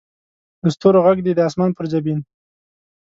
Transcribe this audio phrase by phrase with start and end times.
[0.61, 2.19] د ستورو ږغ دې د اسمان پر جبین